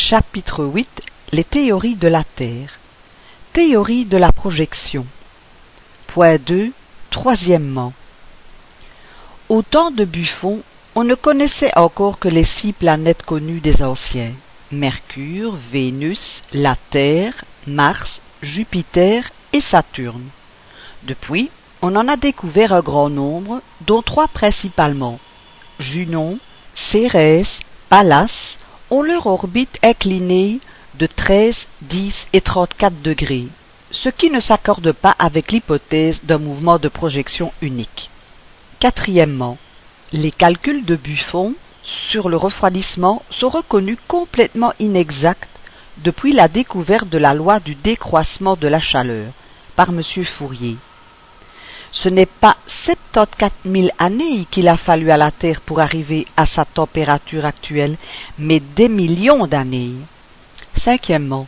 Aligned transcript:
Chapitre 0.00 0.64
8 0.64 1.02
Les 1.32 1.42
théories 1.42 1.96
de 1.96 2.06
la 2.06 2.22
Terre. 2.22 2.78
Théorie 3.52 4.04
de 4.04 4.16
la 4.16 4.30
projection. 4.30 5.04
Point 6.06 6.38
2 6.38 6.70
Troisièmement. 7.10 7.92
Au 9.48 9.62
temps 9.62 9.90
de 9.90 10.04
Buffon, 10.04 10.62
on 10.94 11.02
ne 11.02 11.16
connaissait 11.16 11.76
encore 11.76 12.20
que 12.20 12.28
les 12.28 12.44
six 12.44 12.72
planètes 12.72 13.24
connues 13.24 13.58
des 13.58 13.82
anciens. 13.82 14.34
Mercure, 14.70 15.56
Vénus, 15.72 16.42
la 16.52 16.76
Terre, 16.90 17.44
Mars, 17.66 18.22
Jupiter 18.40 19.28
et 19.52 19.60
Saturne. 19.60 20.28
Depuis, 21.02 21.50
on 21.82 21.96
en 21.96 22.06
a 22.06 22.16
découvert 22.16 22.72
un 22.72 22.82
grand 22.82 23.10
nombre, 23.10 23.62
dont 23.80 24.02
trois 24.02 24.28
principalement. 24.28 25.18
Junon, 25.80 26.38
Cérès, 26.76 27.58
Pallas, 27.90 28.47
ont 28.90 29.02
leur 29.02 29.26
orbite 29.26 29.78
inclinée 29.82 30.60
de 30.98 31.06
13, 31.06 31.66
10 31.82 32.28
et 32.32 32.40
34 32.40 33.02
degrés, 33.02 33.48
ce 33.90 34.08
qui 34.08 34.30
ne 34.30 34.40
s'accorde 34.40 34.92
pas 34.92 35.14
avec 35.18 35.52
l'hypothèse 35.52 36.20
d'un 36.24 36.38
mouvement 36.38 36.78
de 36.78 36.88
projection 36.88 37.52
unique. 37.62 38.10
Quatrièmement, 38.80 39.58
les 40.12 40.30
calculs 40.30 40.84
de 40.84 40.96
Buffon 40.96 41.54
sur 41.82 42.28
le 42.28 42.36
refroidissement 42.36 43.22
sont 43.30 43.48
reconnus 43.48 43.98
complètement 44.06 44.72
inexacts 44.78 45.48
depuis 45.98 46.32
la 46.32 46.48
découverte 46.48 47.08
de 47.08 47.18
la 47.18 47.34
loi 47.34 47.60
du 47.60 47.74
décroissement 47.74 48.56
de 48.56 48.68
la 48.68 48.80
chaleur 48.80 49.32
par 49.76 49.90
M. 49.90 50.02
Fourier. 50.24 50.76
Ce 51.90 52.08
n'est 52.08 52.26
pas 52.26 52.56
74 52.66 53.52
000 53.64 53.88
années 53.98 54.46
qu'il 54.50 54.68
a 54.68 54.76
fallu 54.76 55.10
à 55.10 55.16
la 55.16 55.30
Terre 55.30 55.60
pour 55.60 55.80
arriver 55.80 56.26
à 56.36 56.44
sa 56.44 56.64
température 56.64 57.46
actuelle, 57.46 57.96
mais 58.38 58.60
des 58.60 58.88
millions 58.88 59.46
d'années. 59.46 59.94
Cinquièmement, 60.76 61.46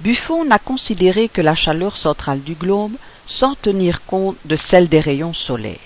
Buffon 0.00 0.44
n'a 0.44 0.58
considéré 0.58 1.28
que 1.28 1.40
la 1.40 1.54
chaleur 1.54 1.96
centrale 1.96 2.42
du 2.42 2.54
globe 2.54 2.92
sans 3.26 3.54
tenir 3.54 4.04
compte 4.04 4.36
de 4.44 4.56
celle 4.56 4.88
des 4.88 5.00
rayons 5.00 5.34
solaires. 5.34 5.78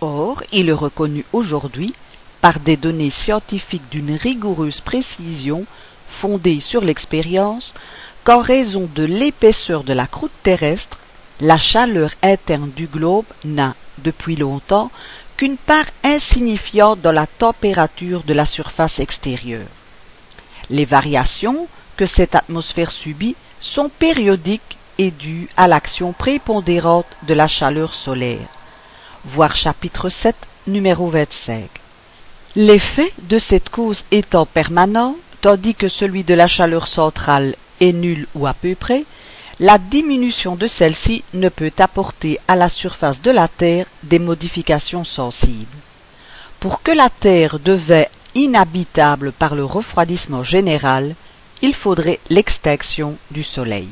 Or, 0.00 0.42
il 0.52 0.68
est 0.68 0.72
reconnu 0.72 1.24
aujourd'hui, 1.32 1.94
par 2.40 2.58
des 2.58 2.76
données 2.76 3.10
scientifiques 3.10 3.88
d'une 3.90 4.16
rigoureuse 4.16 4.80
précision 4.80 5.64
fondée 6.20 6.60
sur 6.60 6.82
l'expérience, 6.82 7.72
qu'en 8.24 8.40
raison 8.40 8.88
de 8.94 9.04
l'épaisseur 9.04 9.84
de 9.84 9.92
la 9.92 10.06
croûte 10.06 10.32
terrestre, 10.42 10.98
la 11.42 11.58
chaleur 11.58 12.12
interne 12.22 12.70
du 12.70 12.86
globe 12.86 13.26
n'a, 13.44 13.74
depuis 13.98 14.36
longtemps, 14.36 14.92
qu'une 15.36 15.56
part 15.56 15.86
insignifiante 16.04 17.00
dans 17.00 17.10
la 17.10 17.26
température 17.26 18.22
de 18.22 18.32
la 18.32 18.46
surface 18.46 19.00
extérieure. 19.00 19.66
Les 20.70 20.84
variations 20.84 21.66
que 21.96 22.06
cette 22.06 22.36
atmosphère 22.36 22.92
subit 22.92 23.34
sont 23.58 23.88
périodiques 23.88 24.78
et 24.98 25.10
dues 25.10 25.48
à 25.56 25.66
l'action 25.66 26.12
prépondérante 26.12 27.06
de 27.24 27.34
la 27.34 27.48
chaleur 27.48 27.92
solaire. 27.92 28.48
Voir 29.24 29.56
chapitre 29.56 30.08
7, 30.08 30.36
numéro 30.68 31.10
25. 31.10 31.68
L'effet 32.54 33.12
de 33.18 33.38
cette 33.38 33.68
cause 33.68 34.04
étant 34.12 34.46
permanent, 34.46 35.16
tandis 35.40 35.74
que 35.74 35.88
celui 35.88 36.22
de 36.22 36.34
la 36.34 36.46
chaleur 36.46 36.86
centrale 36.86 37.56
est 37.80 37.92
nul 37.92 38.28
ou 38.36 38.46
à 38.46 38.54
peu 38.54 38.76
près, 38.76 39.04
la 39.62 39.78
diminution 39.78 40.56
de 40.56 40.66
celle-ci 40.66 41.22
ne 41.34 41.48
peut 41.48 41.70
apporter 41.78 42.40
à 42.48 42.56
la 42.56 42.68
surface 42.68 43.22
de 43.22 43.30
la 43.30 43.46
Terre 43.46 43.86
des 44.02 44.18
modifications 44.18 45.04
sensibles. 45.04 45.78
Pour 46.58 46.82
que 46.82 46.90
la 46.90 47.08
Terre 47.08 47.60
devint 47.60 48.06
inhabitable 48.34 49.30
par 49.30 49.54
le 49.54 49.64
refroidissement 49.64 50.42
général, 50.42 51.14
il 51.60 51.74
faudrait 51.74 52.18
l'extinction 52.28 53.16
du 53.30 53.44
Soleil. 53.44 53.90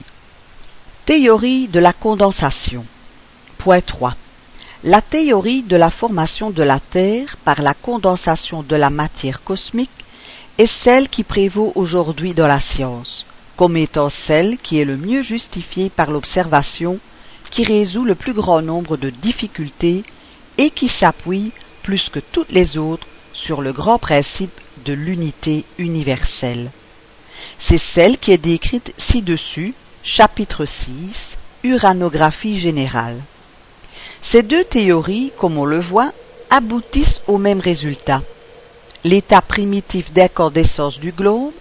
Théorie 1.06 1.68
de 1.68 1.78
la 1.78 1.92
condensation. 1.92 2.84
Point 3.56 3.80
3. 3.80 4.16
La 4.82 5.02
théorie 5.02 5.62
de 5.62 5.76
la 5.76 5.90
formation 5.90 6.50
de 6.50 6.64
la 6.64 6.80
Terre 6.80 7.36
par 7.44 7.62
la 7.62 7.74
condensation 7.74 8.64
de 8.64 8.74
la 8.74 8.90
matière 8.90 9.44
cosmique 9.44 10.04
est 10.58 10.66
celle 10.66 11.08
qui 11.08 11.22
prévaut 11.22 11.70
aujourd'hui 11.76 12.34
dans 12.34 12.48
la 12.48 12.58
science 12.58 13.24
comme 13.60 13.76
étant 13.76 14.08
celle 14.08 14.56
qui 14.56 14.80
est 14.80 14.86
le 14.86 14.96
mieux 14.96 15.20
justifiée 15.20 15.90
par 15.90 16.10
l'observation, 16.10 16.98
qui 17.50 17.62
résout 17.62 18.06
le 18.06 18.14
plus 18.14 18.32
grand 18.32 18.62
nombre 18.62 18.96
de 18.96 19.10
difficultés 19.10 20.02
et 20.56 20.70
qui 20.70 20.88
s'appuie, 20.88 21.52
plus 21.82 22.08
que 22.08 22.20
toutes 22.20 22.50
les 22.50 22.78
autres, 22.78 23.06
sur 23.34 23.60
le 23.60 23.74
grand 23.74 23.98
principe 23.98 24.58
de 24.86 24.94
l'unité 24.94 25.66
universelle. 25.76 26.70
C'est 27.58 27.76
celle 27.76 28.16
qui 28.16 28.32
est 28.32 28.38
décrite 28.38 28.94
ci-dessus, 28.96 29.74
chapitre 30.02 30.64
6, 30.64 31.36
Uranographie 31.62 32.58
générale. 32.58 33.20
Ces 34.22 34.42
deux 34.42 34.64
théories, 34.64 35.32
comme 35.36 35.58
on 35.58 35.66
le 35.66 35.80
voit, 35.80 36.14
aboutissent 36.48 37.20
au 37.26 37.36
même 37.36 37.60
résultat. 37.60 38.22
L'état 39.04 39.42
primitif 39.42 40.10
d'incandescence 40.14 40.98
du 40.98 41.12
globe 41.12 41.52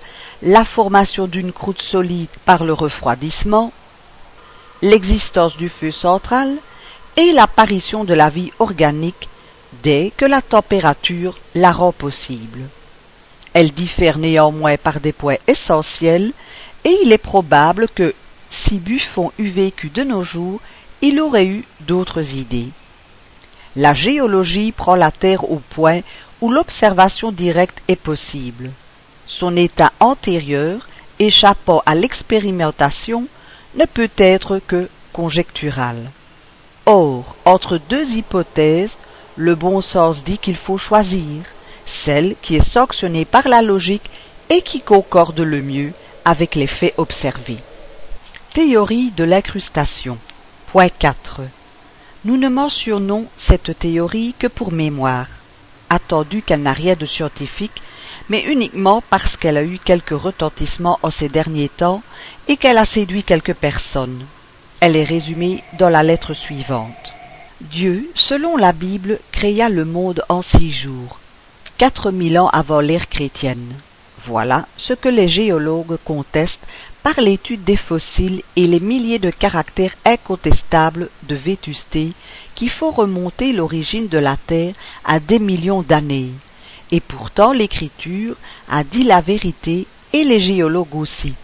la 0.41 0.63
formation 0.63 1.27
d'une 1.27 1.51
croûte 1.51 1.81
solide 1.81 2.29
par 2.45 2.63
le 2.63 2.71
refroidissement, 2.71 3.73
l'existence 4.81 5.57
du 5.57 5.67
feu 5.67 5.91
central 5.91 6.57
et 7.17 7.33
l'apparition 7.33 8.05
de 8.05 8.13
la 8.13 8.29
vie 8.29 8.51
organique 8.59 9.27
dès 9.83 10.13
que 10.15 10.25
la 10.25 10.41
température 10.41 11.37
la 11.55 11.71
rend 11.71 11.91
possible. 11.91 12.69
Elle 13.53 13.71
diffère 13.71 14.17
néanmoins 14.17 14.77
par 14.77 15.01
des 15.01 15.11
points 15.11 15.37
essentiels 15.47 16.31
et 16.85 16.97
il 17.03 17.11
est 17.11 17.17
probable 17.17 17.89
que, 17.93 18.13
si 18.49 18.79
Buffon 18.79 19.31
eût 19.37 19.49
vécu 19.49 19.89
de 19.89 20.03
nos 20.03 20.23
jours, 20.23 20.61
il 21.01 21.19
aurait 21.19 21.47
eu 21.47 21.65
d'autres 21.81 22.33
idées. 22.33 22.69
La 23.75 23.93
géologie 23.93 24.71
prend 24.71 24.95
la 24.95 25.11
Terre 25.11 25.49
au 25.51 25.61
point 25.69 26.01
où 26.39 26.49
l'observation 26.49 27.31
directe 27.31 27.81
est 27.89 27.97
possible 27.97 28.71
son 29.29 29.55
état 29.55 29.91
antérieur, 29.99 30.89
échappant 31.19 31.81
à 31.85 31.95
l'expérimentation, 31.95 33.27
ne 33.75 33.85
peut 33.85 34.09
être 34.17 34.59
que 34.67 34.89
conjectural. 35.13 36.11
Or, 36.85 37.35
entre 37.45 37.77
deux 37.77 38.09
hypothèses, 38.11 38.97
le 39.37 39.55
bon 39.55 39.81
sens 39.81 40.23
dit 40.23 40.39
qu'il 40.39 40.57
faut 40.57 40.79
choisir 40.79 41.43
celle 41.85 42.35
qui 42.41 42.55
est 42.55 42.67
sanctionnée 42.67 43.25
par 43.25 43.47
la 43.47 43.61
logique 43.61 44.09
et 44.49 44.61
qui 44.61 44.81
concorde 44.81 45.39
le 45.39 45.61
mieux 45.61 45.93
avec 46.25 46.55
les 46.55 46.67
faits 46.67 46.95
observés. 46.97 47.59
Théorie 48.53 49.11
de 49.15 49.23
l'incrustation. 49.23 50.17
Point 50.71 50.89
4. 50.89 51.41
Nous 52.25 52.37
ne 52.37 52.49
mentionnons 52.49 53.27
cette 53.37 53.77
théorie 53.77 54.33
que 54.39 54.47
pour 54.47 54.71
mémoire, 54.71 55.27
attendu 55.89 56.41
qu'elle 56.41 56.63
n'a 56.63 56.73
rien 56.73 56.95
de 56.95 57.05
scientifique 57.05 57.81
mais 58.29 58.43
uniquement 58.43 59.03
parce 59.09 59.35
qu'elle 59.35 59.57
a 59.57 59.63
eu 59.63 59.79
quelques 59.79 60.17
retentissements 60.17 60.99
en 61.01 61.09
ces 61.09 61.29
derniers 61.29 61.69
temps 61.69 62.01
et 62.47 62.57
qu'elle 62.57 62.77
a 62.77 62.85
séduit 62.85 63.23
quelques 63.23 63.55
personnes. 63.55 64.25
Elle 64.79 64.95
est 64.95 65.03
résumée 65.03 65.63
dans 65.77 65.89
la 65.89 66.03
lettre 66.03 66.33
suivante. 66.33 67.13
Dieu, 67.59 68.09
selon 68.15 68.55
la 68.55 68.71
Bible, 68.71 69.19
créa 69.31 69.67
le 69.67 69.83
monde 69.83 70.23
en 70.29 70.41
six 70.41 70.71
jours, 70.71 71.19
quatre 71.77 72.11
mille 72.11 72.39
ans 72.39 72.47
avant 72.47 72.79
l'ère 72.79 73.09
chrétienne. 73.09 73.75
Voilà 74.23 74.67
ce 74.77 74.93
que 74.93 75.09
les 75.09 75.27
géologues 75.27 75.97
contestent 76.03 76.65
par 77.03 77.19
l'étude 77.19 77.63
des 77.63 77.77
fossiles 77.77 78.43
et 78.55 78.67
les 78.67 78.79
milliers 78.79 79.19
de 79.19 79.29
caractères 79.29 79.95
incontestables 80.05 81.09
de 81.23 81.35
vétusté 81.35 82.13
qui 82.55 82.67
font 82.67 82.91
remonter 82.91 83.53
l'origine 83.53 84.07
de 84.07 84.17
la 84.17 84.37
Terre 84.37 84.73
à 85.05 85.19
des 85.19 85.39
millions 85.39 85.81
d'années. 85.81 86.31
Et 86.91 86.99
pourtant 86.99 87.53
l'Écriture 87.53 88.35
a 88.67 88.83
dit 88.83 89.03
la 89.03 89.21
vérité 89.21 89.87
et 90.13 90.23
les 90.23 90.39
géologues 90.39 90.95
aussi. 90.95 91.35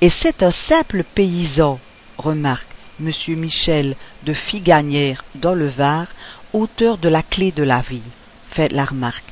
Et 0.00 0.08
c'est 0.08 0.42
un 0.42 0.50
simple 0.50 1.04
paysan, 1.14 1.78
remarque 2.18 2.68
M. 3.00 3.10
Michel 3.36 3.96
de 4.24 4.32
Figanière 4.32 5.24
dans 5.34 5.54
le 5.54 5.68
Var, 5.68 6.06
auteur 6.52 6.98
de 6.98 7.08
la 7.08 7.22
clé 7.22 7.50
de 7.50 7.62
la 7.62 7.80
vie. 7.80 8.02
Faites 8.50 8.72
la 8.72 8.84
remarque. 8.84 9.24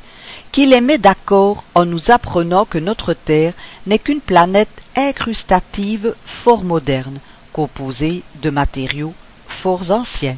Qu'il 0.52 0.72
est 0.72 0.80
met 0.80 0.98
d'accord 0.98 1.62
en 1.74 1.84
nous 1.84 2.10
apprenant 2.10 2.64
que 2.64 2.78
notre 2.78 3.14
Terre 3.14 3.52
n'est 3.86 3.98
qu'une 3.98 4.20
planète 4.20 4.68
incrustative 4.96 6.14
fort 6.24 6.64
moderne, 6.64 7.20
composée 7.52 8.22
de 8.42 8.50
matériaux 8.50 9.14
fort 9.46 9.90
anciens. 9.90 10.36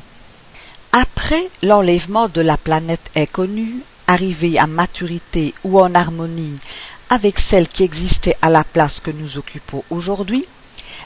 Après 0.93 1.49
l'enlèvement 1.63 2.29
de 2.29 2.43
la 2.43 2.59
planète 2.59 3.11
inconnue, 3.17 3.83
arrivée 4.07 4.59
à 4.59 4.67
maturité 4.67 5.55
ou 5.65 5.81
en 5.81 5.95
harmonie 5.95 6.59
avec 7.13 7.39
celle 7.39 7.69
qui 7.69 7.83
existait 7.83 8.39
à 8.41 8.49
la 8.49 8.65
place 8.65 8.99
que 8.99 9.11
nous 9.11 9.37
occupons 9.37 9.85
aujourd'hui, 9.91 10.47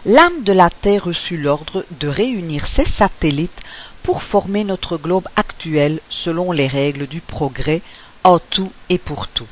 l'âme 0.04 0.44
de 0.44 0.52
la 0.52 0.70
Terre 0.70 1.02
reçut 1.02 1.37
l'ordre 1.37 1.84
de 1.98 2.06
réunir 2.06 2.66
ses 2.69 2.84
satellites 2.84 3.60
pour 4.04 4.22
former 4.22 4.62
notre 4.62 4.98
globe 4.98 5.26
actuel 5.34 6.00
selon 6.08 6.52
les 6.52 6.69
règles 6.69 7.08
du 7.08 7.20
progrès 7.20 7.82
en 8.22 8.38
tout 8.38 8.70
et 8.88 8.99
pour 8.99 9.26
tout. 9.26 9.49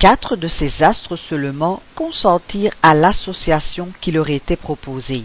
quatre 0.00 0.34
de 0.34 0.48
ces 0.48 0.82
astres 0.82 1.14
seulement 1.14 1.80
consentirent 1.94 2.74
à 2.82 2.92
l'association 2.92 3.92
qui 4.00 4.10
leur 4.10 4.30
était 4.30 4.56
proposée. 4.56 5.22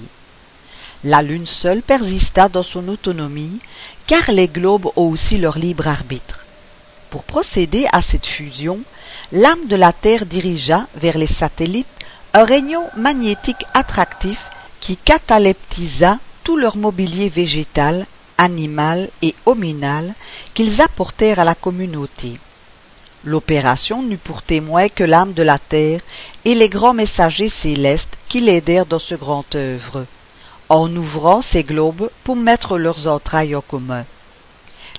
La 1.03 1.23
Lune 1.23 1.47
seule 1.47 1.81
persista 1.81 2.47
dans 2.47 2.62
son 2.62 2.88
autonomie, 2.89 3.59
car 4.06 4.30
les 4.30 4.47
globes 4.47 4.91
ont 4.95 5.09
aussi 5.09 5.39
leur 5.39 5.57
libre 5.57 5.88
arbitre. 5.88 6.46
Pour 7.09 7.24
procéder 7.24 7.88
à 7.92 8.01
cette 8.01 8.27
fusion, 8.27 8.80
l'âme 9.31 9.68
de 9.68 9.75
la 9.75 9.94
Terre 9.94 10.25
dirigea 10.25 10.88
vers 10.95 11.18
les 11.18 11.27
satellites 11.27 11.88
un 12.33 12.44
rayon 12.44 12.83
magnétique 12.98 13.63
attractif 13.74 14.39
qui 14.81 14.98
cataleptisa 14.98 16.19
tout 16.44 16.57
leur 16.57 16.75
mobilier 16.75 17.30
végétal, 17.30 18.06
animal 18.38 19.09
et 19.21 19.33
hominal 19.45 20.13
qu'ils 20.54 20.81
apportèrent 20.81 21.39
à 21.39 21.45
la 21.45 21.56
communauté. 21.56 22.39
L'opération 23.24 24.04
n'eut 24.04 24.18
pour 24.18 24.44
témoin 24.44 24.89
que 24.89 25.04
l'âme 25.04 25.33
de 25.33 25.44
la 25.44 25.59
terre 25.59 26.01
et 26.45 26.56
les 26.56 26.69
grands 26.69 26.94
messagers 26.94 27.50
célestes 27.50 28.18
qui 28.27 28.42
l'aidèrent 28.42 28.86
dans 28.86 29.00
ce 29.00 29.15
grand 29.15 29.56
œuvre, 29.56 30.06
en 30.69 30.94
ouvrant 30.95 31.42
ces 31.42 31.63
globes 31.63 32.09
pour 32.24 32.36
mettre 32.36 32.77
leurs 32.77 33.07
entrailles 33.07 33.56
en 33.56 33.62
commun. 33.62 34.06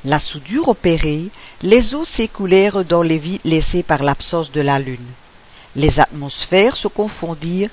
La 0.04 0.18
soudure 0.18 0.68
opérée, 0.68 1.30
les 1.62 1.94
eaux 1.94 2.04
s'écoulèrent 2.04 2.84
dans 2.84 3.02
les 3.02 3.18
vies 3.18 3.40
laissées 3.44 3.82
par 3.82 4.04
l'absence 4.04 4.52
de 4.52 4.60
la 4.60 4.78
lune. 4.78 5.12
Les 5.74 5.98
atmosphères 5.98 6.76
se 6.76 6.88
confondirent 6.88 7.70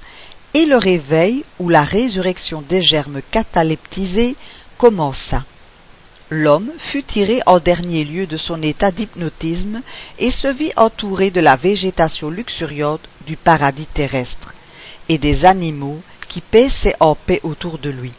et 0.54 0.66
le 0.66 0.77
réveil 0.77 1.44
ou 1.60 1.69
la 1.69 1.83
résurrection 1.83 2.62
des 2.62 2.81
germes 2.81 3.22
cataleptisés 3.30 4.36
commença. 4.77 5.44
L'homme 6.31 6.72
fut 6.80 7.04
tiré 7.04 7.42
en 7.45 7.60
dernier 7.60 8.04
lieu 8.04 8.25
de 8.25 8.38
son 8.38 8.63
état 8.63 8.92
d'hypnotisme 8.92 9.81
et 10.18 10.31
se 10.31 10.48
vit 10.48 10.72
entouré 10.75 11.30
de 11.30 11.42
la 11.42 11.56
végétation 11.56 12.31
luxuriante 12.31 13.01
du 13.27 13.38
paradis 13.38 13.86
terrestre 13.86 14.54
et 15.07 15.19
des 15.19 15.45
animaux 15.45 16.01
qui 16.27 16.42
paissaient 16.42 16.95
en 17.00 17.13
paix 17.13 17.42
autour 17.44 17.77
de 17.77 17.92
lui. 17.92 18.13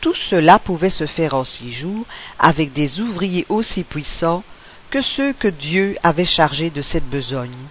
Tout 0.00 0.14
cela 0.14 0.58
pouvait 0.58 0.90
se 0.90 1.06
faire 1.06 1.34
en 1.34 1.44
six 1.44 1.72
jours 1.72 2.06
avec 2.38 2.72
des 2.72 3.00
ouvriers 3.00 3.46
aussi 3.48 3.84
puissants 3.84 4.44
que 4.90 5.02
ceux 5.02 5.32
que 5.32 5.48
Dieu 5.48 5.96
avait 6.02 6.24
chargés 6.24 6.70
de 6.70 6.80
cette 6.80 7.08
besogne. 7.08 7.66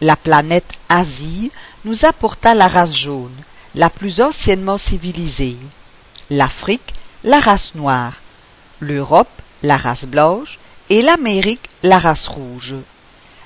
La 0.00 0.16
planète 0.16 0.70
Asie 0.88 1.50
nous 1.84 2.04
apporta 2.04 2.54
la 2.54 2.68
race 2.68 2.94
jaune, 2.94 3.36
la 3.74 3.88
plus 3.88 4.20
anciennement 4.20 4.76
civilisée, 4.76 5.56
l'Afrique, 6.28 6.92
la 7.24 7.40
race 7.40 7.74
noire, 7.74 8.20
l'Europe, 8.80 9.30
la 9.62 9.76
race 9.76 10.04
blanche, 10.04 10.58
et 10.90 11.02
l'Amérique, 11.02 11.68
la 11.82 11.98
race 11.98 12.26
rouge. 12.26 12.74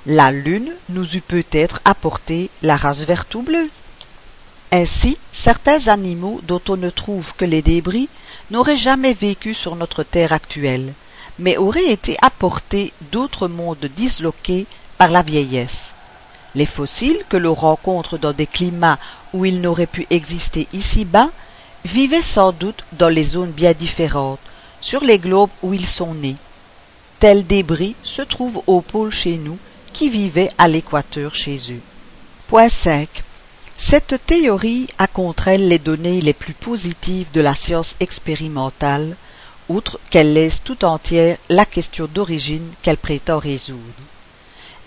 La 0.06 0.30
Lune 0.30 0.72
nous 0.88 1.16
eût 1.16 1.20
peut-être 1.20 1.80
apporté 1.84 2.50
la 2.62 2.76
race 2.76 3.04
verte 3.04 3.34
ou 3.34 3.42
bleue. 3.42 3.70
Ainsi, 4.72 5.16
certains 5.30 5.86
animaux 5.86 6.40
dont 6.42 6.60
on 6.68 6.76
ne 6.76 6.90
trouve 6.90 7.32
que 7.34 7.44
les 7.44 7.62
débris 7.62 8.08
n'auraient 8.50 8.76
jamais 8.76 9.14
vécu 9.14 9.54
sur 9.54 9.76
notre 9.76 10.02
terre 10.02 10.32
actuelle, 10.32 10.94
mais 11.38 11.56
auraient 11.56 11.92
été 11.92 12.16
apportés 12.20 12.92
d'autres 13.12 13.48
mondes 13.48 13.88
disloqués 13.96 14.66
par 14.98 15.10
la 15.10 15.22
vieillesse. 15.22 15.94
Les 16.54 16.66
fossiles 16.66 17.24
que 17.28 17.36
l'on 17.36 17.54
rencontre 17.54 18.18
dans 18.18 18.32
des 18.32 18.46
climats 18.46 18.98
où 19.32 19.44
ils 19.44 19.60
n'auraient 19.60 19.86
pu 19.86 20.06
exister 20.10 20.66
ici-bas 20.72 21.30
vivaient 21.84 22.22
sans 22.22 22.52
doute 22.52 22.84
dans 22.92 23.08
les 23.08 23.24
zones 23.24 23.52
bien 23.52 23.72
différentes, 23.72 24.40
sur 24.80 25.04
les 25.04 25.18
globes 25.18 25.50
où 25.62 25.74
ils 25.74 25.86
sont 25.86 26.14
nés. 26.14 26.36
Tels 27.20 27.46
débris 27.46 27.94
se 28.02 28.22
trouvent 28.22 28.62
au 28.66 28.80
pôle 28.80 29.10
chez 29.10 29.36
nous, 29.36 29.58
qui 29.92 30.10
vivaient 30.10 30.50
à 30.58 30.68
l'équateur 30.68 31.34
chez 31.34 31.56
eux. 31.72 31.80
Point 32.48 32.68
5. 32.68 33.08
Cette 33.78 34.24
théorie 34.26 34.88
a 34.96 35.06
contre 35.06 35.48
elle 35.48 35.68
les 35.68 35.78
données 35.78 36.20
les 36.22 36.32
plus 36.32 36.54
positives 36.54 37.30
de 37.32 37.42
la 37.42 37.54
science 37.54 37.94
expérimentale, 38.00 39.16
outre 39.68 40.00
qu'elle 40.10 40.32
laisse 40.32 40.62
tout 40.62 40.84
entière 40.84 41.38
la 41.48 41.66
question 41.66 42.08
d'origine 42.12 42.72
qu'elle 42.82 42.96
prétend 42.96 43.38
résoudre. 43.38 43.82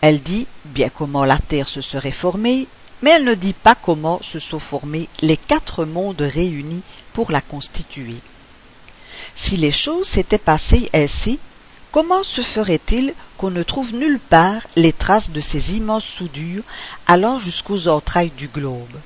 Elle 0.01 0.21
dit 0.21 0.47
bien 0.65 0.89
comment 0.89 1.23
la 1.23 1.37
Terre 1.37 1.67
se 1.67 1.81
serait 1.81 2.11
formée, 2.11 2.67
mais 3.01 3.11
elle 3.11 3.25
ne 3.25 3.35
dit 3.35 3.53
pas 3.53 3.75
comment 3.75 4.21
se 4.23 4.39
sont 4.39 4.59
formés 4.59 5.07
les 5.21 5.37
quatre 5.37 5.85
mondes 5.85 6.21
réunis 6.21 6.83
pour 7.13 7.31
la 7.31 7.41
constituer. 7.41 8.15
Si 9.35 9.55
les 9.55 9.71
choses 9.71 10.07
s'étaient 10.07 10.37
passées 10.37 10.89
ainsi, 10.93 11.39
Comment 11.91 12.21
se 12.21 12.41
ferait-il 12.41 13.15
qu'on 13.37 13.49
ne 13.49 13.63
trouve 13.63 13.95
nulle 13.95 14.19
part 14.19 14.61
les 14.75 14.93
traces 14.93 15.31
de 15.31 15.41
ces 15.41 15.75
immenses 15.75 16.05
soudures 16.05 16.61
allant 17.07 17.39
jusqu'aux 17.39 17.87
entrailles 17.87 18.33
du 18.37 18.47
globe? 18.47 18.99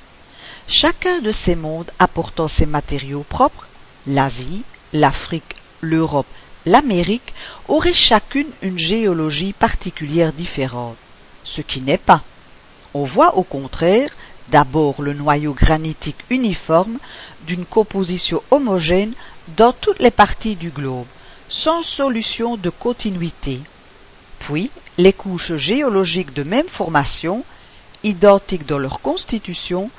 Chacun 0.68 1.22
de 1.22 1.30
ces 1.30 1.54
mondes 1.54 1.90
apportant 1.98 2.46
ses 2.46 2.66
matériaux 2.66 3.24
propres, 3.26 3.66
l'Asie, 4.06 4.64
l'Afrique, 4.92 5.56
l'Europe, 5.80 6.26
l'Amérique, 6.66 7.32
aurait 7.68 7.94
chacune 7.94 8.50
une 8.60 8.78
géologie 8.78 9.54
particulière 9.54 10.34
différente, 10.34 10.96
ce 11.42 11.62
qui 11.62 11.80
n'est 11.80 11.96
pas. 11.96 12.22
On 12.92 13.04
voit 13.04 13.36
au 13.38 13.44
contraire 13.44 14.10
d'abord 14.50 15.00
le 15.00 15.14
noyau 15.14 15.54
granitique 15.54 16.22
uniforme 16.28 16.98
d'une 17.46 17.64
composition 17.64 18.42
homogène 18.50 19.14
dans 19.56 19.72
toutes 19.72 20.00
les 20.00 20.10
parties 20.10 20.56
du 20.56 20.68
globe, 20.68 21.06
sans 21.48 21.82
solution 21.82 22.56
de 22.56 22.70
continuité. 22.70 23.60
Puis, 24.38 24.70
les 24.98 25.12
couches 25.12 25.56
géologiques 25.56 26.34
de 26.34 26.42
même 26.42 26.68
formation, 26.68 27.44
identiques 28.02 28.66
dans 28.66 28.78
leur 28.78 29.00
constitution, 29.00 29.90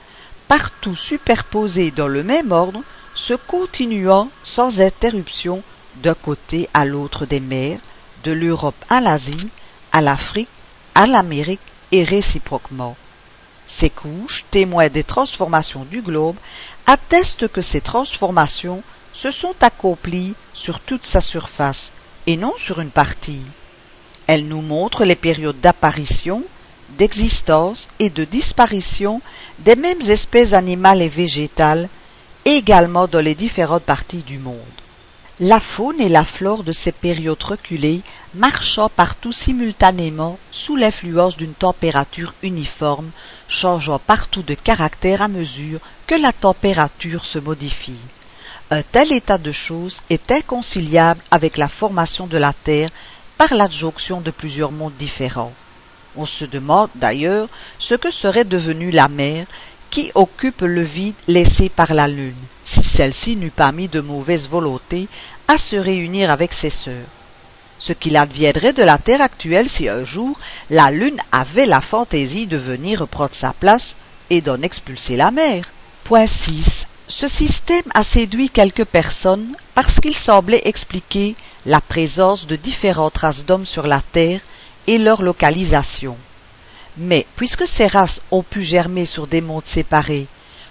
partout 0.47 0.95
superposées 0.95 1.91
dans 1.91 2.07
le 2.07 2.23
même 2.23 2.51
ordre, 2.51 2.81
se 3.15 3.33
continuant 3.33 4.29
sans 4.43 4.79
interruption 4.79 5.63
d'un 5.95 6.13
côté 6.13 6.69
à 6.73 6.85
l'autre 6.85 7.25
des 7.25 7.39
mers, 7.39 7.79
de 8.23 8.31
l'Europe 8.31 8.75
à 8.89 8.99
l'Asie, 8.99 9.49
à 9.91 10.01
l'Afrique, 10.01 10.49
à 10.93 11.07
l'Amérique 11.07 11.61
et 11.91 12.03
réciproquement. 12.03 12.95
Ces 13.65 13.89
couches, 13.89 14.45
témoins 14.51 14.89
des 14.89 15.03
transformations 15.03 15.85
du 15.85 16.01
globe, 16.01 16.35
attestent 16.85 17.47
que 17.47 17.61
ces 17.61 17.81
transformations 17.81 18.83
se 19.17 19.31
sont 19.31 19.55
accomplies 19.61 20.33
sur 20.53 20.79
toute 20.79 21.05
sa 21.05 21.21
surface 21.21 21.91
et 22.27 22.37
non 22.37 22.53
sur 22.57 22.79
une 22.79 22.89
partie. 22.89 23.43
Elle 24.27 24.47
nous 24.47 24.61
montre 24.61 25.05
les 25.05 25.15
périodes 25.15 25.59
d'apparition, 25.59 26.43
d'existence 26.97 27.87
et 27.99 28.09
de 28.09 28.23
disparition 28.23 29.21
des 29.59 29.75
mêmes 29.75 30.01
espèces 30.01 30.53
animales 30.53 31.01
et 31.01 31.09
végétales, 31.09 31.89
également 32.43 33.07
dans 33.07 33.21
les 33.21 33.35
différentes 33.35 33.83
parties 33.83 34.23
du 34.23 34.37
monde. 34.37 34.59
La 35.39 35.59
faune 35.59 35.99
et 35.99 36.07
la 36.07 36.23
flore 36.23 36.63
de 36.63 36.71
ces 36.71 36.93
périodes 36.93 37.43
reculées 37.43 38.01
marchant 38.33 38.87
partout 38.87 39.33
simultanément 39.33 40.39
sous 40.49 40.77
l'influence 40.77 41.35
d'une 41.35 41.53
température 41.53 42.33
uniforme, 42.41 43.11
changeant 43.49 43.99
partout 43.99 44.43
de 44.43 44.53
caractère 44.53 45.21
à 45.21 45.27
mesure 45.27 45.81
que 46.07 46.15
la 46.15 46.31
température 46.31 47.25
se 47.25 47.39
modifie. 47.39 47.99
Un 48.71 48.81
tel 48.81 49.11
état 49.11 49.37
de 49.37 49.51
choses 49.51 50.01
est 50.09 50.31
inconciliable 50.31 51.21
avec 51.29 51.55
la 51.57 51.67
formation 51.67 52.25
de 52.25 52.37
la 52.37 52.51
Terre 52.51 52.89
par 53.37 53.53
l'adjonction 53.53 54.21
de 54.21 54.31
plusieurs 54.31 54.71
mondes 54.71 54.97
différents. 54.97 55.53
On 56.15 56.25
se 56.25 56.45
demande 56.45 56.89
d'ailleurs 56.95 57.47
ce 57.77 57.93
que 57.93 58.09
serait 58.09 58.43
devenue 58.43 58.89
la 58.89 59.07
mer 59.07 59.45
qui 59.91 60.11
occupe 60.15 60.61
le 60.61 60.81
vide 60.81 61.15
laissé 61.27 61.69
par 61.69 61.93
la 61.93 62.07
Lune, 62.07 62.33
si 62.63 62.83
celle-ci 62.83 63.35
n'eût 63.35 63.51
pas 63.51 63.71
mis 63.71 63.87
de 63.87 64.01
mauvaise 64.01 64.49
volonté 64.49 65.07
à 65.47 65.59
se 65.59 65.75
réunir 65.75 66.31
avec 66.31 66.51
ses 66.51 66.71
sœurs. 66.71 67.07
Ce 67.77 67.93
qu'il 67.93 68.17
adviendrait 68.17 68.73
de 68.73 68.83
la 68.83 68.97
Terre 68.97 69.21
actuelle 69.21 69.69
si 69.69 69.87
un 69.87 70.03
jour 70.03 70.39
la 70.71 70.89
Lune 70.89 71.21
avait 71.31 71.67
la 71.67 71.81
fantaisie 71.81 72.47
de 72.47 72.57
venir 72.57 73.07
prendre 73.07 73.35
sa 73.35 73.53
place 73.53 73.95
et 74.31 74.41
d'en 74.41 74.63
expulser 74.63 75.17
la 75.17 75.29
mer. 75.29 75.65
Point 76.03 76.25
6. 76.25 76.87
Ce 77.07 77.27
système 77.27 77.83
a 77.93 78.03
séduit 78.03 78.49
quelques 78.49 78.85
personnes 78.85 79.55
parce 79.75 79.99
qu'il 79.99 80.15
semblait 80.15 80.63
expliquer 80.65 81.35
la 81.65 81.79
présence 81.79 82.47
de 82.47 82.55
différentes 82.55 83.17
races 83.17 83.45
d'hommes 83.45 83.67
sur 83.67 83.85
la 83.85 84.01
Terre 84.11 84.41
et 84.87 84.97
leur 84.97 85.21
localisation. 85.21 86.17
Mais 86.97 87.27
puisque 87.35 87.67
ces 87.67 87.85
races 87.85 88.21
ont 88.31 88.41
pu 88.41 88.63
germer 88.63 89.05
sur 89.05 89.27
des 89.27 89.41
mondes 89.41 89.67
séparés, 89.67 90.27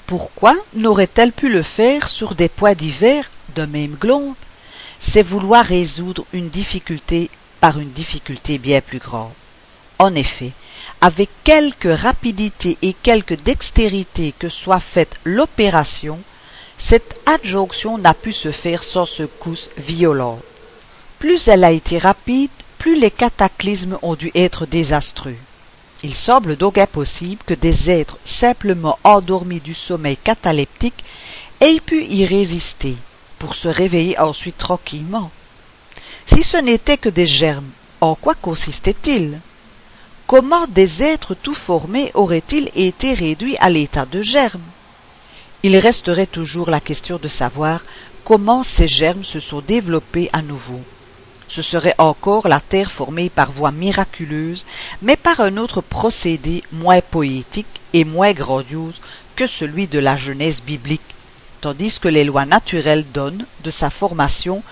pourquoi 0.06 0.56
n'auraient-elles 0.74 1.32
pu 1.32 1.48
le 1.48 1.62
faire 1.62 2.08
sur 2.08 2.34
des 2.34 2.48
points 2.48 2.74
divers 2.74 3.30
d'un 3.54 3.66
même 3.66 3.94
globe? 3.94 4.34
C'est 4.98 5.22
vouloir 5.22 5.64
résoudre 5.64 6.24
une 6.32 6.48
difficulté 6.48 7.30
par 7.60 7.78
une 7.78 7.92
difficulté 7.92 8.58
bien 8.58 8.80
plus 8.80 8.98
grande. 8.98 9.32
En 9.98 10.14
effet, 10.14 10.52
avec 11.00 11.30
quelque 11.44 11.88
rapidité 11.88 12.76
et 12.82 12.94
quelque 12.94 13.34
dextérité 13.34 14.34
que 14.38 14.48
soit 14.48 14.80
faite 14.80 15.16
l'opération, 15.24 16.18
cette 16.78 17.16
adjonction 17.26 17.98
n'a 17.98 18.14
pu 18.14 18.32
se 18.32 18.50
faire 18.50 18.82
sans 18.82 19.06
secousse 19.06 19.70
violente. 19.76 20.42
Plus 21.18 21.48
elle 21.48 21.64
a 21.64 21.70
été 21.70 21.98
rapide, 21.98 22.50
plus 22.78 22.98
les 22.98 23.10
cataclysmes 23.10 23.98
ont 24.02 24.16
dû 24.16 24.30
être 24.34 24.66
désastreux. 24.66 25.36
Il 26.02 26.14
semble 26.14 26.56
donc 26.56 26.76
impossible 26.76 27.42
que 27.46 27.54
des 27.54 27.90
êtres 27.90 28.18
simplement 28.24 28.98
endormis 29.04 29.60
du 29.60 29.72
sommeil 29.72 30.16
cataleptique 30.16 31.04
aient 31.60 31.80
pu 31.80 32.04
y 32.04 32.26
résister, 32.26 32.96
pour 33.38 33.54
se 33.54 33.68
réveiller 33.68 34.18
ensuite 34.18 34.58
tranquillement. 34.58 35.30
Si 36.26 36.42
ce 36.42 36.56
n'était 36.56 36.98
que 36.98 37.08
des 37.08 37.26
germes, 37.26 37.70
en 38.00 38.14
quoi 38.14 38.34
consistait-il? 38.34 39.40
Comment 40.26 40.66
des 40.66 41.02
êtres 41.02 41.34
tout 41.34 41.54
formés 41.54 42.10
auraient-ils 42.14 42.70
été 42.74 43.12
réduits 43.12 43.58
à 43.60 43.68
l'état 43.68 44.06
de 44.06 44.22
germes 44.22 44.62
Il 45.62 45.76
resterait 45.76 46.26
toujours 46.26 46.70
la 46.70 46.80
question 46.80 47.18
de 47.18 47.28
savoir 47.28 47.82
comment 48.24 48.62
ces 48.62 48.88
germes 48.88 49.22
se 49.22 49.38
sont 49.38 49.60
développés 49.60 50.30
à 50.32 50.40
nouveau. 50.40 50.80
Ce 51.48 51.60
serait 51.60 51.94
encore 51.98 52.48
la 52.48 52.60
terre 52.60 52.90
formée 52.90 53.28
par 53.28 53.52
voie 53.52 53.70
miraculeuse, 53.70 54.64
mais 55.02 55.16
par 55.16 55.40
un 55.40 55.58
autre 55.58 55.82
procédé 55.82 56.62
moins 56.72 57.02
poétique 57.02 57.80
et 57.92 58.06
moins 58.06 58.32
grandiose 58.32 58.98
que 59.36 59.46
celui 59.46 59.88
de 59.88 59.98
la 59.98 60.16
Genèse 60.16 60.62
biblique, 60.62 61.02
tandis 61.60 62.00
que 62.00 62.08
les 62.08 62.24
lois 62.24 62.46
naturelles 62.46 63.04
donnent 63.12 63.44
de 63.62 63.68
sa 63.70 63.90
formation 63.90 64.62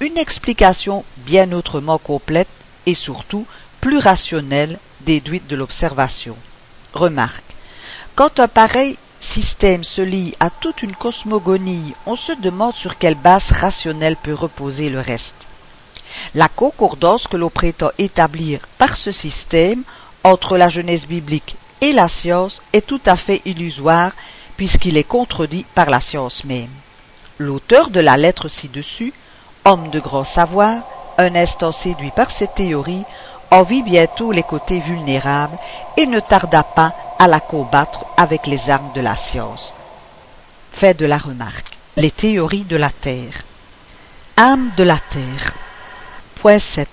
une 0.00 0.16
explication 0.16 1.04
bien 1.18 1.52
autrement 1.52 1.98
complète 1.98 2.48
et 2.86 2.94
surtout 2.94 3.46
plus 3.82 3.98
rationnelle 3.98 4.78
déduite 5.04 5.46
de 5.48 5.56
l'observation. 5.56 6.36
Remarque. 6.92 7.44
Quand 8.14 8.40
un 8.40 8.48
pareil 8.48 8.98
système 9.20 9.84
se 9.84 10.02
lie 10.02 10.34
à 10.40 10.50
toute 10.50 10.82
une 10.82 10.94
cosmogonie, 10.94 11.94
on 12.06 12.16
se 12.16 12.32
demande 12.32 12.74
sur 12.74 12.98
quelle 12.98 13.14
base 13.14 13.50
rationnelle 13.50 14.16
peut 14.16 14.34
reposer 14.34 14.88
le 14.88 15.00
reste. 15.00 15.34
La 16.34 16.48
concordance 16.48 17.26
que 17.26 17.36
l'on 17.36 17.50
prétend 17.50 17.90
établir 17.98 18.60
par 18.78 18.96
ce 18.96 19.12
système 19.12 19.82
entre 20.24 20.56
la 20.56 20.68
Genèse 20.68 21.06
biblique 21.06 21.56
et 21.80 21.92
la 21.92 22.08
science 22.08 22.60
est 22.72 22.86
tout 22.86 23.00
à 23.06 23.16
fait 23.16 23.42
illusoire 23.44 24.12
puisqu'il 24.56 24.96
est 24.96 25.04
contredit 25.04 25.64
par 25.74 25.90
la 25.90 26.00
science 26.00 26.44
même. 26.44 26.70
L'auteur 27.38 27.90
de 27.90 28.00
la 28.00 28.16
lettre 28.16 28.48
ci-dessus, 28.48 29.12
homme 29.64 29.90
de 29.90 30.00
grand 30.00 30.24
savoir, 30.24 30.82
un 31.18 31.34
instant 31.34 31.72
séduit 31.72 32.12
par 32.14 32.30
cette 32.30 32.54
théorie, 32.54 33.04
en 33.52 33.64
vit 33.64 33.82
bientôt 33.82 34.32
les 34.32 34.42
côtés 34.42 34.80
vulnérables 34.80 35.58
et 35.98 36.06
ne 36.06 36.20
tarda 36.20 36.62
pas 36.62 36.94
à 37.18 37.28
la 37.28 37.38
combattre 37.38 38.06
avec 38.16 38.46
les 38.46 38.70
armes 38.70 38.92
de 38.94 39.02
la 39.02 39.14
science. 39.14 39.74
Fait 40.72 40.94
de 40.94 41.04
la 41.04 41.18
remarque. 41.18 41.78
Les 41.98 42.10
théories 42.10 42.64
de 42.64 42.76
la 42.76 42.88
Terre. 42.88 43.44
Âme 44.38 44.70
de 44.78 44.82
la 44.82 44.98
Terre. 44.98 45.52
Point 46.36 46.60
7. 46.60 46.88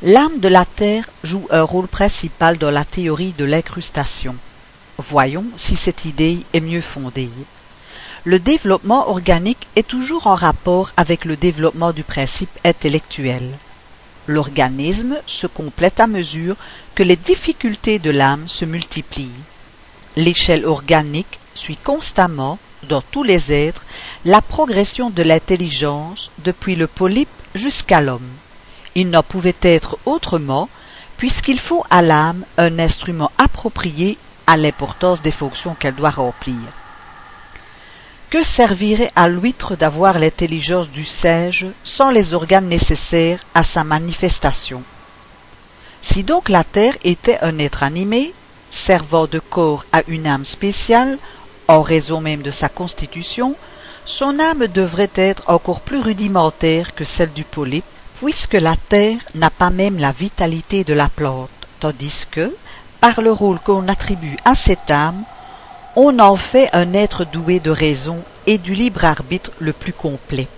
L'âme 0.00 0.38
de 0.38 0.48
la 0.48 0.64
Terre 0.64 1.10
joue 1.22 1.46
un 1.50 1.62
rôle 1.62 1.88
principal 1.88 2.56
dans 2.56 2.70
la 2.70 2.86
théorie 2.86 3.34
de 3.36 3.44
l'incrustation. 3.44 4.36
Voyons 4.96 5.44
si 5.56 5.76
cette 5.76 6.06
idée 6.06 6.46
est 6.54 6.60
mieux 6.60 6.80
fondée. 6.80 7.28
Le 8.24 8.38
développement 8.38 9.10
organique 9.10 9.68
est 9.76 9.86
toujours 9.86 10.26
en 10.26 10.36
rapport 10.36 10.90
avec 10.96 11.26
le 11.26 11.36
développement 11.36 11.92
du 11.92 12.02
principe 12.02 12.58
intellectuel. 12.64 13.58
L'organisme 14.28 15.18
se 15.26 15.46
complète 15.46 15.98
à 15.98 16.06
mesure 16.06 16.56
que 16.94 17.02
les 17.02 17.16
difficultés 17.16 17.98
de 17.98 18.10
l'âme 18.10 18.48
se 18.48 18.64
multiplient. 18.64 19.42
L'échelle 20.16 20.64
organique 20.64 21.40
suit 21.54 21.78
constamment, 21.82 22.58
dans 22.88 23.02
tous 23.02 23.22
les 23.22 23.52
êtres, 23.52 23.84
la 24.24 24.40
progression 24.40 25.10
de 25.10 25.22
l'intelligence 25.22 26.30
depuis 26.44 26.76
le 26.76 26.86
polype 26.86 27.28
jusqu'à 27.54 28.00
l'homme. 28.00 28.30
Il 28.94 29.10
n'en 29.10 29.22
pouvait 29.22 29.56
être 29.62 29.98
autrement, 30.04 30.68
puisqu'il 31.16 31.58
faut 31.58 31.84
à 31.90 32.02
l'âme 32.02 32.44
un 32.58 32.78
instrument 32.78 33.30
approprié 33.38 34.18
à 34.46 34.56
l'importance 34.56 35.22
des 35.22 35.30
fonctions 35.30 35.74
qu'elle 35.74 35.94
doit 35.94 36.10
remplir. 36.10 36.58
Que 38.32 38.42
servirait 38.42 39.12
à 39.14 39.28
l'huître 39.28 39.76
d'avoir 39.76 40.18
l'intelligence 40.18 40.88
du 40.88 41.04
singe 41.04 41.66
sans 41.84 42.08
les 42.08 42.32
organes 42.32 42.66
nécessaires 42.66 43.44
à 43.52 43.62
sa 43.62 43.84
manifestation? 43.84 44.82
Si 46.00 46.22
donc 46.22 46.48
la 46.48 46.64
terre 46.64 46.96
était 47.04 47.38
un 47.42 47.58
être 47.58 47.82
animé, 47.82 48.32
servant 48.70 49.26
de 49.26 49.38
corps 49.38 49.84
à 49.92 50.00
une 50.08 50.26
âme 50.26 50.46
spéciale, 50.46 51.18
en 51.68 51.82
raison 51.82 52.22
même 52.22 52.40
de 52.40 52.50
sa 52.50 52.70
constitution, 52.70 53.54
son 54.06 54.38
âme 54.38 54.66
devrait 54.66 55.12
être 55.14 55.42
encore 55.50 55.82
plus 55.82 56.00
rudimentaire 56.00 56.94
que 56.94 57.04
celle 57.04 57.34
du 57.34 57.44
polype, 57.44 57.84
puisque 58.18 58.54
la 58.54 58.76
terre 58.76 59.18
n'a 59.34 59.50
pas 59.50 59.68
même 59.68 59.98
la 59.98 60.12
vitalité 60.12 60.84
de 60.84 60.94
la 60.94 61.10
plante, 61.10 61.50
tandis 61.80 62.26
que, 62.30 62.50
par 62.98 63.20
le 63.20 63.30
rôle 63.30 63.60
qu'on 63.60 63.88
attribue 63.88 64.38
à 64.46 64.54
cette 64.54 64.90
âme, 64.90 65.22
on 65.94 66.18
en 66.18 66.36
fait 66.36 66.68
un 66.72 66.94
être 66.94 67.24
doué 67.24 67.60
de 67.60 67.70
raison 67.70 68.22
et 68.46 68.58
du 68.58 68.74
libre 68.74 69.04
arbitre 69.04 69.50
le 69.58 69.72
plus 69.72 69.92
complet. 69.92 70.48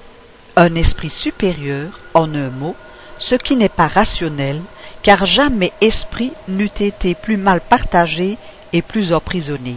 Un 0.56 0.76
esprit 0.76 1.10
supérieur, 1.10 1.98
en 2.14 2.32
un 2.34 2.50
mot, 2.50 2.76
ce 3.18 3.34
qui 3.34 3.56
n'est 3.56 3.68
pas 3.68 3.88
rationnel, 3.88 4.62
car 5.02 5.26
jamais 5.26 5.72
esprit 5.80 6.32
n'eût 6.46 6.70
été 6.78 7.14
plus 7.14 7.36
mal 7.36 7.60
partagé 7.60 8.38
et 8.72 8.82
plus 8.82 9.12
emprisonné. 9.12 9.76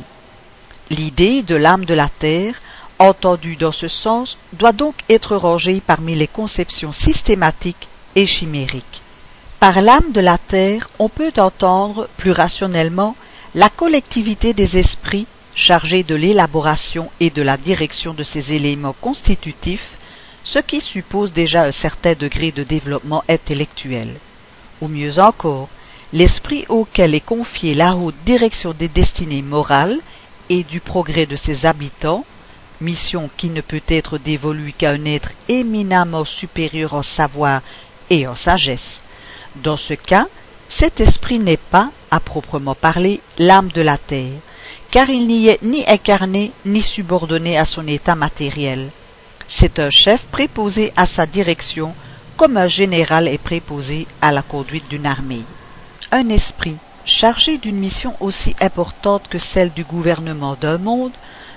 L'idée 0.90 1.42
de 1.42 1.56
l'âme 1.56 1.86
de 1.86 1.94
la 1.94 2.10
terre, 2.10 2.56
entendue 3.00 3.56
dans 3.56 3.72
ce 3.72 3.88
sens, 3.88 4.38
doit 4.54 4.72
donc 4.72 4.96
être 5.10 5.36
rangée 5.36 5.82
parmi 5.86 6.16
les 6.16 6.28
conceptions 6.28 6.92
systématiques 6.92 7.88
et 8.16 8.26
chimériques. 8.26 9.02
Par 9.60 9.82
l'âme 9.82 10.12
de 10.14 10.22
la 10.22 10.38
terre, 10.38 10.90
on 11.00 11.10
peut 11.10 11.34
entendre, 11.38 12.08
plus 12.18 12.32
rationnellement, 12.32 13.16
la 13.56 13.70
collectivité 13.70 14.54
des 14.54 14.78
esprits 14.78 15.28
chargé 15.58 16.04
de 16.04 16.14
l'élaboration 16.14 17.10
et 17.20 17.32
de 17.32 17.42
la 17.42 17.58
direction 17.58 18.14
de 18.14 18.22
ces 18.22 18.54
éléments 18.54 18.96
constitutifs, 19.02 19.98
ce 20.44 20.60
qui 20.60 20.80
suppose 20.80 21.34
déjà 21.34 21.64
un 21.64 21.72
certain 21.72 22.14
degré 22.14 22.52
de 22.52 22.64
développement 22.64 23.24
intellectuel. 23.28 24.20
Ou 24.82 24.88
mieux 24.88 25.20
encore, 25.20 25.68
l'esprit 26.14 26.66
auquel 26.70 27.16
est 27.16 27.26
confiée 27.26 27.74
la 27.74 27.96
haute 27.96 28.16
direction 28.24 28.72
des 28.72 28.88
destinées 28.88 29.42
morales 29.42 30.00
et 30.48 30.64
du 30.64 30.80
progrès 30.80 31.26
de 31.26 31.36
ses 31.36 31.66
habitants, 31.66 32.24
mission 32.80 33.28
qui 33.36 33.50
ne 33.50 33.62
peut 33.62 33.82
être 33.88 34.20
dévolue 34.20 34.74
qu'à 34.78 34.92
un 34.92 35.06
être 35.06 35.32
éminemment 35.50 36.24
supérieur 36.24 36.94
en 36.94 37.02
savoir 37.02 37.62
et 38.12 38.28
en 38.28 38.36
sagesse. 38.36 39.02
Dans 39.56 39.76
ce 39.76 39.96
cas, 39.96 40.28
cet 40.70 41.00
esprit 41.00 41.40
n'est 41.40 41.58
pas, 41.58 41.90
à 42.12 42.20
proprement 42.20 42.76
parler, 42.76 43.22
l'âme 43.40 43.70
de 43.70 43.82
la 43.82 43.98
terre, 43.98 44.40
car 44.92 45.10
il 45.10 45.28
n'y 45.28 45.48
est 45.48 45.62
ni 45.62 45.84
incarné 45.88 46.52
ni 46.66 46.82
subordonné 46.82 47.58
à 47.58 47.66
son 47.66 47.88
état 47.88 48.16
matériel. 48.16 48.90
C'est 49.48 49.80
un 49.80 49.90
chef 49.90 50.22
préposé 50.28 50.94
à 50.96 51.06
sa 51.06 51.26
direction, 51.26 51.94
comme 52.36 52.58
un 52.58 52.68
général 52.68 53.28
est 53.28 53.38
préposé 53.38 54.08
à 54.22 54.32
la 54.32 54.42
conduite 54.42 54.88
d'une 54.90 55.06
armée. 55.06 55.44
Un 56.12 56.30
esprit, 56.30 56.78
chargé 57.06 57.58
d'une 57.58 57.78
mission 57.78 58.16
aussi 58.20 58.56
importante 58.60 59.28
que 59.30 59.38
celle 59.38 59.72
du 59.72 59.84
gouvernement 59.84 60.56
d'un 60.60 60.78
monde, 60.78 61.14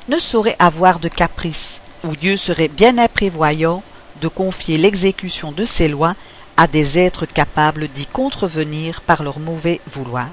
ne 0.09 0.19
saurait 0.19 0.57
avoir 0.59 0.99
de 0.99 1.09
caprice, 1.09 1.81
où 2.05 2.17
Dieu 2.17 2.37
serait 2.37 2.69
bien 2.69 2.99
imprévoyant 2.99 3.83
de 4.21 4.29
confier 4.29 4.79
l'exécution 4.79 5.53
de 5.53 5.65
ses 5.65 5.89
lois 5.89 6.15
à 6.57 6.67
des 6.67 6.99
êtres 6.99 7.27
capables 7.27 7.89
d'y 7.89 8.07
contrevenir 8.07 9.01
par 9.03 9.23
leur 9.23 9.39
mauvais 9.39 9.81
vouloir. 9.93 10.29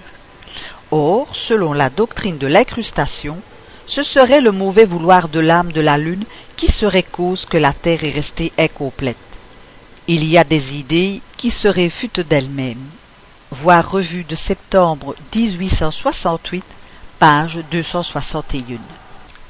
Or, 0.92 1.36
selon 1.36 1.74
la 1.74 1.90
doctrine 1.90 2.38
de 2.38 2.48
l'incrustation, 2.48 3.38
ce 3.88 4.04
serait 4.04 4.42
le 4.42 4.52
mauvais 4.52 4.86
vouloir 4.86 5.30
de 5.30 5.40
l'âme 5.40 5.72
de 5.72 5.82
la 5.82 5.98
Lune 5.98 6.26
qui 6.56 6.68
serait 6.68 7.04
cause 7.04 7.46
que 7.46 7.58
la 7.58 7.74
Terre 7.74 8.04
est 8.04 8.12
restée 8.12 8.52
incomplète. 8.58 9.18
Il 10.08 10.24
y 10.24 10.38
a 10.38 10.44
des 10.44 10.76
idées 10.76 11.22
qui 11.36 11.52
se 11.52 11.68
réfutent 11.68 12.22
d'elles-mêmes. 12.22 12.90
Voir 13.52 13.90
revue 13.90 14.24
de 14.24 14.36
septembre 14.36 15.16
1868, 15.34 16.64
page 17.20 17.60
261. 17.72 18.80